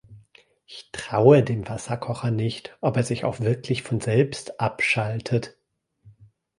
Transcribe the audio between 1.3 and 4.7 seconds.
dem Wasserkocher nicht, ob er sich auch wirklich von selbst